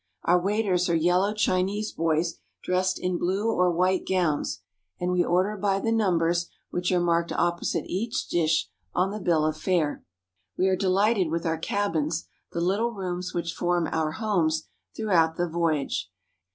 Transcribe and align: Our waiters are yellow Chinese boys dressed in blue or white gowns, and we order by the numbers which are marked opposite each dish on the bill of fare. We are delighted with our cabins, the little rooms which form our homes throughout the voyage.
Our 0.23 0.41
waiters 0.41 0.89
are 0.89 0.95
yellow 0.95 1.31
Chinese 1.31 1.91
boys 1.91 2.39
dressed 2.63 2.97
in 2.99 3.19
blue 3.19 3.51
or 3.51 3.69
white 3.71 4.03
gowns, 4.07 4.63
and 4.99 5.11
we 5.11 5.23
order 5.23 5.55
by 5.55 5.79
the 5.79 5.91
numbers 5.91 6.49
which 6.71 6.91
are 6.91 6.99
marked 6.99 7.31
opposite 7.31 7.83
each 7.85 8.27
dish 8.27 8.67
on 8.95 9.11
the 9.11 9.19
bill 9.19 9.45
of 9.45 9.57
fare. 9.57 10.03
We 10.57 10.67
are 10.69 10.75
delighted 10.75 11.29
with 11.29 11.45
our 11.45 11.59
cabins, 11.59 12.25
the 12.51 12.61
little 12.61 12.89
rooms 12.93 13.35
which 13.35 13.53
form 13.53 13.87
our 13.91 14.13
homes 14.13 14.67
throughout 14.97 15.35
the 15.35 15.47
voyage. 15.47 16.09